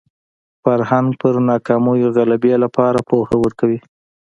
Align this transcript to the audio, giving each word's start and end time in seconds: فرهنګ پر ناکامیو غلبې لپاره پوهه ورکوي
فرهنګ 0.63 1.07
پر 1.21 1.35
ناکامیو 1.49 2.13
غلبې 2.15 2.53
لپاره 2.63 2.99
پوهه 3.09 3.35
ورکوي 3.43 3.79